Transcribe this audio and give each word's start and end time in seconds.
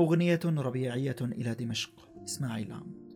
أغنية 0.00 0.40
ربيعية 0.44 1.16
إلى 1.22 1.54
دمشق 1.54 2.08
إسماعيل 2.24 2.72
عمود 2.72 3.12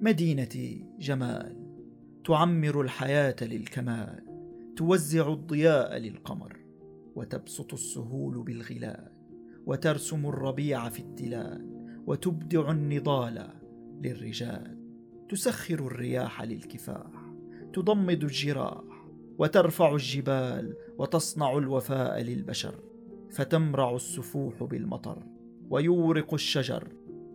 مدينتي 0.00 0.86
جمال 0.98 1.66
تعمر 2.24 2.80
الحياة 2.80 3.36
للكمال 3.42 4.24
توزع 4.76 5.32
الضياء 5.32 5.96
للقمر 5.96 6.56
وتبسط 7.14 7.72
السهول 7.72 8.42
بالغلال 8.42 9.12
وترسم 9.66 10.26
الربيع 10.26 10.88
في 10.88 11.00
التلال 11.00 11.86
وتبدع 12.06 12.70
النضال 12.70 13.48
للرجال. 14.02 14.78
تسخر 15.28 15.74
الرياح 15.74 16.42
للكفاح 16.42 17.32
تضمد 17.72 18.24
الجراح 18.24 19.06
وترفع 19.38 19.92
الجبال 19.92 20.76
وتصنع 20.98 21.58
الوفاء 21.58 22.20
للبشر 22.20 22.74
فتمرع 23.30 23.94
السفوح 23.94 24.64
بالمطر. 24.64 25.35
ويورق 25.70 26.34
الشجر. 26.34 26.88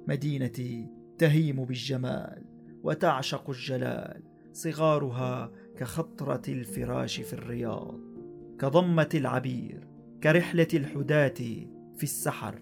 مدينتي 0.08 0.88
تهيم 1.18 1.66
بالجمال 1.66 2.46
وتعشق 2.84 3.50
الجلال. 3.50 4.24
صغارها 4.54 5.52
كخطرة 5.78 6.42
الفراش 6.48 7.22
في 7.22 7.34
الرياض 7.34 8.00
كضمة 8.60 9.10
العبير 9.14 9.88
كرحلة 10.24 10.68
الحداة 10.74 11.34
في 11.98 12.04
السحر 12.04 12.60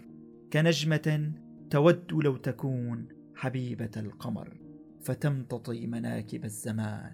كنجمة 0.54 1.32
تود 1.70 2.14
لو 2.14 2.38
تكون 2.38 3.08
حبيبة 3.36 3.92
القمر. 3.98 4.58
فتمتطي 5.02 5.88
مناكب 5.88 6.46
الزمان 6.46 7.14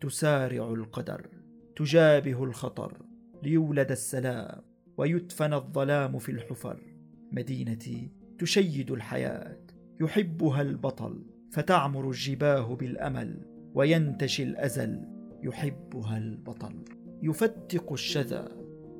تسارع 0.00 0.72
القدر 0.72 1.30
تجابه 1.76 2.44
الخطر 2.44 3.02
ليولد 3.42 3.90
السلام 3.90 4.62
ويدفن 4.96 5.52
الظلام 5.52 6.18
في 6.18 6.32
الحفر. 6.32 6.95
مدينتي 7.32 8.10
تشيد 8.38 8.90
الحياة 8.90 9.60
يحبها 10.00 10.62
البطل 10.62 11.24
فتعمر 11.50 12.08
الجباه 12.08 12.74
بالأمل 12.74 13.40
وينتشي 13.74 14.42
الأزل 14.42 15.02
يحبها 15.42 16.18
البطل. 16.18 16.84
يفتق 17.22 17.92
الشذا 17.92 18.48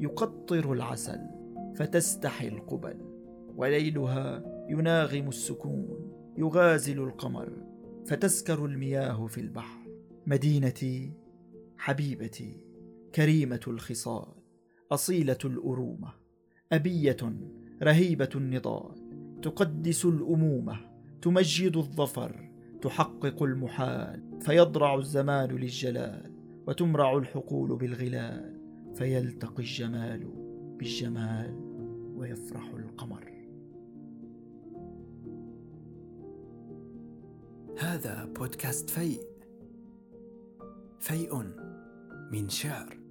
يقطر 0.00 0.72
العسل 0.72 1.20
فتستحي 1.76 2.48
القبل. 2.48 2.96
وليلها 3.56 4.44
يناغم 4.68 5.28
السكون 5.28 6.12
يغازل 6.38 6.98
القمر 6.98 7.52
فتسكر 8.06 8.64
المياه 8.64 9.26
في 9.26 9.40
البحر. 9.40 9.86
مدينتي 10.26 11.12
حبيبتي 11.78 12.60
كريمة 13.14 13.60
الخصال 13.68 14.28
أصيلة 14.92 15.38
الأرومة 15.44 16.12
أبية 16.72 17.16
رهيبة 17.82 18.28
النضال 18.34 19.06
تقدس 19.42 20.04
الأمومة 20.04 20.80
تمجد 21.22 21.76
الظفر 21.76 22.50
تحقق 22.82 23.42
المحال 23.42 24.40
فيضرع 24.40 24.94
الزمان 24.94 25.50
للجلال 25.50 26.32
وتمرع 26.66 27.16
الحقول 27.16 27.76
بالغلال 27.76 28.60
فيلتقي 28.94 29.62
الجمال 29.62 30.24
بالجمال 30.78 31.56
ويفرح 32.16 32.74
القمر. 32.74 33.32
هذا 37.78 38.24
بودكاست 38.24 38.90
فيء. 38.90 39.20
فيء 41.00 41.42
من 42.32 42.48
شعر. 42.48 43.05